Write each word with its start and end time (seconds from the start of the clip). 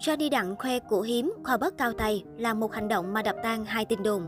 Johnny 0.00 0.30
Đặng 0.30 0.56
khoe 0.56 0.78
của 0.78 1.00
hiếm, 1.00 1.32
khoa 1.44 1.56
bớt 1.56 1.78
cao 1.78 1.92
tay 1.92 2.24
là 2.38 2.54
một 2.54 2.72
hành 2.72 2.88
động 2.88 3.12
mà 3.12 3.22
đập 3.22 3.36
tan 3.42 3.64
hai 3.64 3.84
tin 3.84 4.02
đồn. 4.02 4.26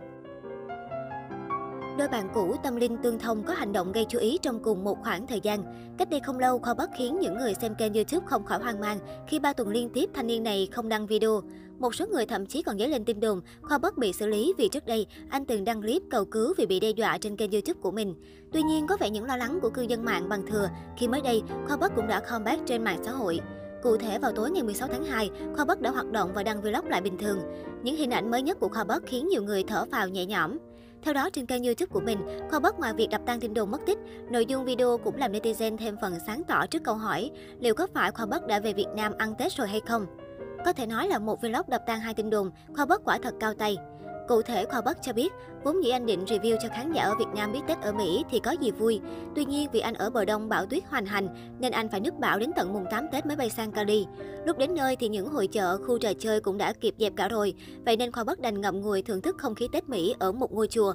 Đôi 1.98 2.08
bạn 2.08 2.28
cũ 2.34 2.56
tâm 2.62 2.76
linh 2.76 2.96
tương 3.02 3.18
thông 3.18 3.42
có 3.42 3.54
hành 3.54 3.72
động 3.72 3.92
gây 3.92 4.06
chú 4.08 4.18
ý 4.18 4.38
trong 4.42 4.62
cùng 4.62 4.84
một 4.84 4.98
khoảng 5.02 5.26
thời 5.26 5.40
gian. 5.40 5.62
Cách 5.98 6.10
đây 6.10 6.20
không 6.20 6.38
lâu, 6.38 6.58
khoa 6.58 6.74
bớt 6.74 6.90
khiến 6.96 7.18
những 7.20 7.38
người 7.38 7.54
xem 7.54 7.74
kênh 7.74 7.94
YouTube 7.94 8.26
không 8.26 8.44
khỏi 8.44 8.58
hoang 8.58 8.80
mang 8.80 8.98
khi 9.26 9.38
ba 9.38 9.52
tuần 9.52 9.68
liên 9.68 9.90
tiếp 9.90 10.10
thanh 10.14 10.26
niên 10.26 10.42
này 10.42 10.68
không 10.72 10.88
đăng 10.88 11.06
video. 11.06 11.42
Một 11.78 11.94
số 11.94 12.06
người 12.06 12.26
thậm 12.26 12.46
chí 12.46 12.62
còn 12.62 12.78
dấy 12.78 12.88
lên 12.88 13.04
tin 13.04 13.20
đồn 13.20 13.40
khoa 13.62 13.78
bớt 13.78 13.98
bị 13.98 14.12
xử 14.12 14.26
lý 14.26 14.54
vì 14.58 14.68
trước 14.68 14.86
đây 14.86 15.06
anh 15.30 15.44
từng 15.44 15.64
đăng 15.64 15.82
clip 15.82 16.02
cầu 16.10 16.24
cứu 16.24 16.54
vì 16.56 16.66
bị 16.66 16.80
đe 16.80 16.90
dọa 16.90 17.18
trên 17.18 17.36
kênh 17.36 17.50
YouTube 17.50 17.80
của 17.82 17.90
mình. 17.90 18.14
Tuy 18.52 18.62
nhiên, 18.62 18.86
có 18.86 18.96
vẻ 19.00 19.10
những 19.10 19.24
lo 19.24 19.36
lắng 19.36 19.58
của 19.62 19.70
cư 19.70 19.82
dân 19.82 20.04
mạng 20.04 20.28
bằng 20.28 20.46
thừa 20.46 20.68
khi 20.96 21.08
mới 21.08 21.20
đây 21.20 21.42
khoa 21.66 21.76
bớt 21.76 21.92
cũng 21.96 22.06
đã 22.06 22.20
comeback 22.20 22.66
trên 22.66 22.84
mạng 22.84 23.00
xã 23.04 23.10
hội. 23.10 23.40
Cụ 23.82 23.96
thể 23.96 24.18
vào 24.18 24.32
tối 24.32 24.50
ngày 24.50 24.62
16 24.62 24.88
tháng 24.88 25.04
2, 25.04 25.30
Khoa 25.56 25.64
Bất 25.64 25.80
đã 25.80 25.90
hoạt 25.90 26.10
động 26.10 26.30
và 26.34 26.42
đăng 26.42 26.62
vlog 26.62 26.84
lại 26.84 27.00
bình 27.00 27.18
thường. 27.18 27.38
Những 27.82 27.96
hình 27.96 28.10
ảnh 28.10 28.30
mới 28.30 28.42
nhất 28.42 28.60
của 28.60 28.68
Khoa 28.68 28.84
Bất 28.84 29.02
khiến 29.06 29.28
nhiều 29.28 29.42
người 29.42 29.64
thở 29.68 29.84
phào 29.92 30.08
nhẹ 30.08 30.26
nhõm. 30.26 30.58
Theo 31.02 31.14
đó, 31.14 31.30
trên 31.32 31.46
kênh 31.46 31.64
YouTube 31.64 31.90
của 31.90 32.00
mình, 32.00 32.18
Khoa 32.50 32.58
Bất 32.60 32.78
ngoài 32.78 32.94
việc 32.94 33.10
đập 33.10 33.20
tan 33.26 33.40
tin 33.40 33.54
đồn 33.54 33.70
mất 33.70 33.80
tích, 33.86 33.98
nội 34.30 34.46
dung 34.46 34.64
video 34.64 34.98
cũng 34.98 35.16
làm 35.16 35.32
netizen 35.32 35.76
thêm 35.76 35.96
phần 36.00 36.14
sáng 36.26 36.42
tỏ 36.48 36.66
trước 36.66 36.84
câu 36.84 36.94
hỏi 36.94 37.30
liệu 37.60 37.74
có 37.74 37.86
phải 37.94 38.10
Khoa 38.10 38.26
Bất 38.26 38.46
đã 38.46 38.60
về 38.60 38.72
Việt 38.72 38.88
Nam 38.96 39.12
ăn 39.18 39.34
Tết 39.38 39.52
rồi 39.52 39.68
hay 39.68 39.80
không. 39.86 40.06
Có 40.64 40.72
thể 40.72 40.86
nói 40.86 41.08
là 41.08 41.18
một 41.18 41.40
vlog 41.42 41.68
đập 41.68 41.82
tan 41.86 42.00
hai 42.00 42.14
tin 42.14 42.30
đồn, 42.30 42.50
Khoa 42.76 42.86
Bất 42.86 43.04
quả 43.04 43.18
thật 43.22 43.34
cao 43.40 43.54
tay. 43.54 43.76
Cụ 44.28 44.42
thể, 44.42 44.64
Khoa 44.64 44.80
bắc 44.80 45.02
cho 45.02 45.12
biết, 45.12 45.32
vốn 45.64 45.84
dĩ 45.84 45.90
anh 45.90 46.06
định 46.06 46.24
review 46.24 46.56
cho 46.62 46.68
khán 46.68 46.92
giả 46.92 47.02
ở 47.02 47.14
Việt 47.18 47.28
Nam 47.34 47.52
biết 47.52 47.60
Tết 47.68 47.80
ở 47.80 47.92
Mỹ 47.92 48.24
thì 48.30 48.40
có 48.40 48.50
gì 48.50 48.70
vui. 48.70 49.00
Tuy 49.34 49.44
nhiên, 49.44 49.68
vì 49.72 49.80
anh 49.80 49.94
ở 49.94 50.10
bờ 50.10 50.24
đông 50.24 50.48
bão 50.48 50.66
tuyết 50.66 50.84
hoành 50.88 51.06
hành, 51.06 51.56
nên 51.60 51.72
anh 51.72 51.88
phải 51.88 52.00
nước 52.00 52.14
bão 52.14 52.38
đến 52.38 52.50
tận 52.56 52.72
mùng 52.72 52.84
8 52.90 53.06
Tết 53.12 53.26
mới 53.26 53.36
bay 53.36 53.50
sang 53.50 53.72
Cali. 53.72 54.06
Lúc 54.46 54.58
đến 54.58 54.74
nơi 54.74 54.96
thì 54.96 55.08
những 55.08 55.28
hội 55.28 55.46
chợ, 55.46 55.78
khu 55.86 55.98
trò 55.98 56.12
chơi 56.18 56.40
cũng 56.40 56.58
đã 56.58 56.72
kịp 56.72 56.94
dẹp 56.98 57.12
cả 57.16 57.28
rồi. 57.28 57.54
Vậy 57.84 57.96
nên 57.96 58.12
Khoa 58.12 58.24
bắc 58.24 58.40
đành 58.40 58.60
ngậm 58.60 58.80
ngùi 58.80 59.02
thưởng 59.02 59.20
thức 59.20 59.36
không 59.38 59.54
khí 59.54 59.68
Tết 59.72 59.88
Mỹ 59.88 60.14
ở 60.18 60.32
một 60.32 60.52
ngôi 60.52 60.68
chùa. 60.68 60.94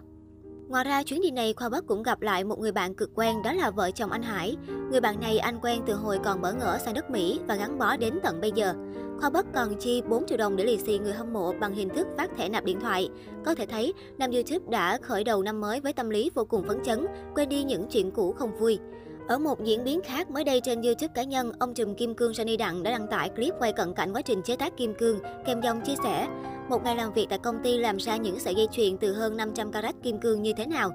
Ngoài 0.74 0.84
ra, 0.84 1.04
chuyến 1.04 1.22
đi 1.22 1.32
này 1.32 1.54
Khoa 1.54 1.70
bắc 1.70 1.88
cũng 1.88 2.04
gặp 2.04 2.22
lại 2.22 2.44
một 2.44 2.60
người 2.60 2.72
bạn 2.72 2.96
cực 2.96 3.10
quen, 3.16 3.42
đó 3.44 3.54
là 3.54 3.72
vợ 3.72 3.92
chồng 3.92 4.12
anh 4.12 4.24
Hải. 4.24 4.56
Người 4.92 5.02
bạn 5.02 5.20
này 5.20 5.40
anh 5.40 5.60
quen 5.62 5.82
từ 5.86 5.94
hồi 5.94 6.20
còn 6.24 6.42
bỡ 6.42 6.54
ngỡ 6.54 6.78
sang 6.86 6.94
đất 6.94 7.10
Mỹ 7.10 7.40
và 7.48 7.56
gắn 7.56 7.78
bó 7.78 7.98
đến 7.98 8.20
tận 8.24 8.42
bây 8.42 8.52
giờ. 8.52 8.74
Khoa 9.20 9.30
bắc 9.30 9.46
còn 9.54 9.76
chi 9.76 10.02
4 10.10 10.28
triệu 10.28 10.38
đồng 10.38 10.56
để 10.56 10.66
lì 10.66 10.78
xì 10.78 11.00
người 11.00 11.14
hâm 11.14 11.34
mộ 11.34 11.54
bằng 11.60 11.74
hình 11.74 11.90
thức 11.90 12.08
phát 12.18 12.32
thẻ 12.38 12.50
nạp 12.50 12.64
điện 12.64 12.80
thoại. 12.80 13.10
Có 13.46 13.56
thể 13.56 13.66
thấy, 13.66 13.94
nam 14.18 14.32
YouTube 14.32 14.66
đã 14.70 14.98
khởi 15.02 15.24
đầu 15.24 15.44
năm 15.44 15.62
mới 15.62 15.80
với 15.80 15.94
tâm 15.94 16.10
lý 16.10 16.32
vô 16.36 16.46
cùng 16.46 16.68
phấn 16.68 16.84
chấn, 16.84 17.06
quên 17.36 17.50
đi 17.50 17.64
những 17.64 17.88
chuyện 17.90 18.12
cũ 18.12 18.32
không 18.38 18.58
vui. 18.60 18.80
Ở 19.28 19.40
một 19.40 19.64
diễn 19.64 19.84
biến 19.84 20.02
khác, 20.02 20.32
mới 20.32 20.44
đây 20.44 20.62
trên 20.62 20.82
YouTube 20.82 21.14
cá 21.16 21.24
nhân, 21.24 21.52
ông 21.60 21.74
trùm 21.74 21.96
kim 21.96 22.16
cương 22.16 22.34
Sunny 22.34 22.58
Đặng 22.58 22.84
đã 22.84 22.92
đăng 22.92 23.08
tải 23.08 23.30
clip 23.30 23.54
quay 23.60 23.74
cận 23.74 23.94
cảnh 23.94 24.14
quá 24.14 24.22
trình 24.22 24.42
chế 24.42 24.56
tác 24.56 24.78
kim 24.78 24.94
cương, 24.94 25.20
kèm 25.46 25.62
dòng 25.62 25.82
chia 25.82 25.96
sẻ 26.04 26.28
một 26.70 26.84
ngày 26.84 26.96
làm 26.96 27.14
việc 27.14 27.28
tại 27.30 27.40
công 27.40 27.64
ty 27.64 27.78
làm 27.78 27.98
ra 27.98 28.18
những 28.18 28.40
sợi 28.40 28.56
dây 28.56 28.68
chuyền 28.72 28.98
từ 28.98 29.14
hơn 29.14 29.38
500 29.38 29.72
carat 29.72 29.96
kim 30.04 30.20
cương 30.20 30.42
như 30.42 30.54
thế 30.58 30.66
nào. 30.66 30.92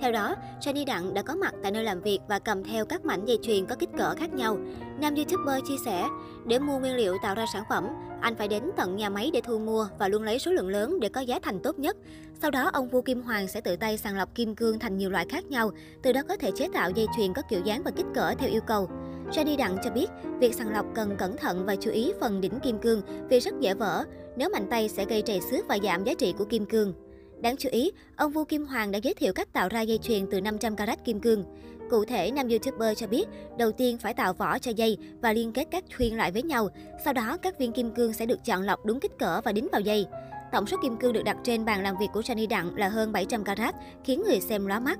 Theo 0.00 0.12
đó, 0.12 0.34
Johnny 0.60 0.84
Đặng 0.86 1.14
đã 1.14 1.22
có 1.22 1.34
mặt 1.34 1.54
tại 1.62 1.72
nơi 1.72 1.84
làm 1.84 2.00
việc 2.00 2.18
và 2.28 2.38
cầm 2.38 2.64
theo 2.64 2.84
các 2.84 3.04
mảnh 3.04 3.24
dây 3.24 3.38
chuyền 3.42 3.66
có 3.66 3.76
kích 3.76 3.90
cỡ 3.98 4.14
khác 4.14 4.34
nhau. 4.34 4.58
Nam 5.00 5.14
YouTuber 5.14 5.64
chia 5.68 5.76
sẻ, 5.84 6.08
để 6.46 6.58
mua 6.58 6.78
nguyên 6.78 6.96
liệu 6.96 7.16
tạo 7.22 7.34
ra 7.34 7.46
sản 7.52 7.64
phẩm, 7.68 7.88
anh 8.20 8.36
phải 8.36 8.48
đến 8.48 8.70
tận 8.76 8.96
nhà 8.96 9.10
máy 9.10 9.30
để 9.32 9.40
thu 9.40 9.58
mua 9.58 9.88
và 9.98 10.08
luôn 10.08 10.22
lấy 10.22 10.38
số 10.38 10.50
lượng 10.50 10.68
lớn 10.68 11.00
để 11.00 11.08
có 11.08 11.20
giá 11.20 11.38
thành 11.42 11.60
tốt 11.60 11.78
nhất. 11.78 11.96
Sau 12.42 12.50
đó, 12.50 12.70
ông 12.72 12.88
Vu 12.88 13.02
Kim 13.02 13.22
Hoàng 13.22 13.48
sẽ 13.48 13.60
tự 13.60 13.76
tay 13.76 13.98
sàng 13.98 14.16
lọc 14.16 14.34
kim 14.34 14.54
cương 14.54 14.78
thành 14.78 14.96
nhiều 14.96 15.10
loại 15.10 15.26
khác 15.28 15.44
nhau, 15.44 15.70
từ 16.02 16.12
đó 16.12 16.20
có 16.28 16.36
thể 16.36 16.50
chế 16.50 16.68
tạo 16.72 16.90
dây 16.90 17.06
chuyền 17.16 17.32
có 17.32 17.42
kiểu 17.42 17.60
dáng 17.64 17.82
và 17.82 17.90
kích 17.90 18.06
cỡ 18.14 18.34
theo 18.38 18.50
yêu 18.50 18.60
cầu. 18.66 18.88
Johnny 19.30 19.56
Đặng 19.56 19.76
cho 19.84 19.90
biết, 19.90 20.06
việc 20.38 20.54
sàng 20.54 20.72
lọc 20.72 20.86
cần 20.94 21.16
cẩn 21.18 21.36
thận 21.36 21.66
và 21.66 21.76
chú 21.76 21.90
ý 21.90 22.12
phần 22.20 22.40
đỉnh 22.40 22.60
kim 22.60 22.78
cương 22.78 23.02
vì 23.28 23.40
rất 23.40 23.54
dễ 23.60 23.74
vỡ. 23.74 24.04
Nếu 24.36 24.48
mạnh 24.48 24.66
tay 24.70 24.88
sẽ 24.88 25.04
gây 25.04 25.22
trầy 25.22 25.40
xước 25.40 25.68
và 25.68 25.78
giảm 25.82 26.04
giá 26.04 26.14
trị 26.14 26.34
của 26.38 26.44
kim 26.44 26.66
cương. 26.66 26.94
Đáng 27.40 27.56
chú 27.56 27.68
ý, 27.72 27.90
ông 28.16 28.32
Vu 28.32 28.44
Kim 28.44 28.66
Hoàng 28.66 28.90
đã 28.90 28.98
giới 28.98 29.14
thiệu 29.14 29.32
cách 29.32 29.52
tạo 29.52 29.68
ra 29.68 29.80
dây 29.80 29.98
chuyền 29.98 30.26
từ 30.30 30.40
500 30.40 30.76
carat 30.76 31.04
kim 31.04 31.20
cương. 31.20 31.44
Cụ 31.90 32.04
thể, 32.04 32.30
nam 32.30 32.48
YouTuber 32.48 32.98
cho 32.98 33.06
biết, 33.06 33.24
đầu 33.58 33.72
tiên 33.72 33.98
phải 33.98 34.14
tạo 34.14 34.32
vỏ 34.32 34.58
cho 34.58 34.70
dây 34.70 34.98
và 35.20 35.32
liên 35.32 35.52
kết 35.52 35.68
các 35.70 35.84
khuyên 35.96 36.16
lại 36.16 36.32
với 36.32 36.42
nhau. 36.42 36.68
Sau 37.04 37.12
đó, 37.12 37.36
các 37.42 37.58
viên 37.58 37.72
kim 37.72 37.90
cương 37.90 38.12
sẽ 38.12 38.26
được 38.26 38.44
chọn 38.44 38.62
lọc 38.62 38.86
đúng 38.86 39.00
kích 39.00 39.18
cỡ 39.18 39.40
và 39.44 39.52
đính 39.52 39.68
vào 39.72 39.80
dây. 39.80 40.06
Tổng 40.52 40.66
số 40.66 40.76
kim 40.82 40.96
cương 40.96 41.12
được 41.12 41.22
đặt 41.24 41.36
trên 41.44 41.64
bàn 41.64 41.82
làm 41.82 41.96
việc 42.00 42.08
của 42.12 42.20
Johnny 42.20 42.48
Đặng 42.48 42.76
là 42.76 42.88
hơn 42.88 43.12
700 43.12 43.44
carat, 43.44 43.74
khiến 44.04 44.22
người 44.26 44.40
xem 44.40 44.66
lóa 44.66 44.80
mắt. 44.80 44.98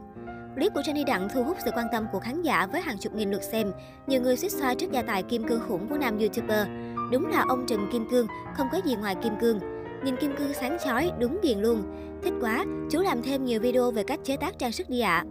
Clip 0.55 0.75
của 0.75 0.81
Johnny 0.81 1.05
Đặng 1.05 1.29
thu 1.35 1.45
hút 1.45 1.57
sự 1.65 1.71
quan 1.75 1.87
tâm 1.93 2.07
của 2.13 2.19
khán 2.19 2.43
giả 2.43 2.67
với 2.67 2.81
hàng 2.81 2.99
chục 2.99 3.15
nghìn 3.15 3.31
lượt 3.31 3.43
xem. 3.43 3.73
Nhiều 4.07 4.21
người 4.21 4.37
suýt 4.37 4.53
xoa 4.53 4.75
trước 4.75 4.93
gia 4.93 5.03
tài 5.03 5.23
kim 5.23 5.49
cương 5.49 5.61
khủng 5.69 5.89
của 5.89 5.97
nam 5.97 6.19
YouTuber. 6.19 6.69
Đúng 7.13 7.27
là 7.27 7.45
ông 7.49 7.67
trùm 7.67 7.91
kim 7.93 8.09
cương, 8.11 8.27
không 8.57 8.69
có 8.73 8.81
gì 8.85 8.97
ngoài 8.97 9.15
kim 9.23 9.33
cương. 9.41 9.61
Nhìn 10.05 10.17
kim 10.17 10.37
cương 10.37 10.55
sáng 10.55 10.77
chói, 10.85 11.11
đúng 11.19 11.39
ghiền 11.43 11.59
luôn. 11.59 11.83
Thích 12.23 12.33
quá, 12.41 12.65
chú 12.91 13.01
làm 13.01 13.23
thêm 13.23 13.45
nhiều 13.45 13.61
video 13.61 13.91
về 13.91 14.03
cách 14.03 14.21
chế 14.25 14.37
tác 14.37 14.59
trang 14.59 14.73
sức 14.73 14.91
đi 14.91 15.01
ạ. 15.01 15.17
À. 15.17 15.27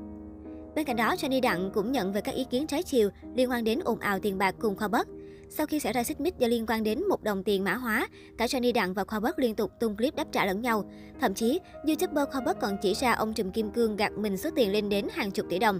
Bên 0.75 0.85
cạnh 0.85 0.95
đó, 0.95 1.15
Johnny 1.15 1.41
Đặng 1.41 1.71
cũng 1.73 1.91
nhận 1.91 2.13
về 2.13 2.21
các 2.21 2.35
ý 2.35 2.43
kiến 2.43 2.67
trái 2.67 2.83
chiều 2.83 3.09
liên 3.35 3.51
quan 3.51 3.63
đến 3.63 3.79
ồn 3.83 3.99
ào 3.99 4.19
tiền 4.19 4.37
bạc 4.37 4.55
cùng 4.59 4.75
kho 4.75 4.87
Bất. 4.87 5.07
Sau 5.53 5.67
khi 5.67 5.79
xảy 5.79 5.93
ra 5.93 6.03
xích 6.03 6.19
mích 6.19 6.37
do 6.39 6.47
liên 6.47 6.65
quan 6.67 6.83
đến 6.83 7.03
một 7.09 7.23
đồng 7.23 7.43
tiền 7.43 7.63
mã 7.63 7.73
hóa, 7.73 8.07
cả 8.37 8.45
Johnny 8.45 8.73
Đặng 8.73 8.93
và 8.93 9.03
Khoa 9.03 9.19
Bất 9.19 9.39
liên 9.39 9.55
tục 9.55 9.71
tung 9.79 9.97
clip 9.97 10.15
đáp 10.15 10.27
trả 10.31 10.45
lẫn 10.45 10.61
nhau. 10.61 10.91
Thậm 11.21 11.33
chí, 11.33 11.59
YouTuber 11.87 12.27
Khoa 12.31 12.41
Bất 12.41 12.59
còn 12.59 12.77
chỉ 12.81 12.93
ra 12.93 13.11
ông 13.11 13.33
Trùm 13.33 13.51
Kim 13.51 13.71
Cương 13.71 13.95
gạt 13.95 14.11
mình 14.11 14.37
số 14.37 14.49
tiền 14.55 14.71
lên 14.71 14.89
đến 14.89 15.07
hàng 15.11 15.31
chục 15.31 15.45
tỷ 15.49 15.59
đồng. 15.59 15.79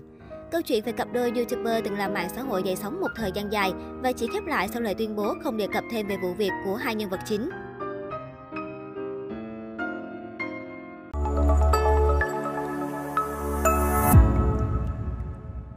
Câu 0.51 0.61
chuyện 0.61 0.83
về 0.83 0.91
cặp 0.91 1.13
đôi 1.13 1.31
YouTuber 1.35 1.83
từng 1.83 1.97
làm 1.97 2.13
mạng 2.13 2.29
xã 2.35 2.41
hội 2.41 2.63
dậy 2.65 2.75
sóng 2.75 3.01
một 3.01 3.11
thời 3.15 3.31
gian 3.35 3.51
dài 3.51 3.71
và 4.03 4.11
chỉ 4.11 4.27
khép 4.33 4.43
lại 4.45 4.69
sau 4.73 4.81
lời 4.81 4.95
tuyên 4.95 5.15
bố 5.15 5.33
không 5.43 5.57
đề 5.57 5.67
cập 5.73 5.83
thêm 5.91 6.07
về 6.07 6.17
vụ 6.23 6.33
việc 6.33 6.51
của 6.65 6.75
hai 6.75 6.95
nhân 6.95 7.09
vật 7.09 7.19
chính. 7.25 7.49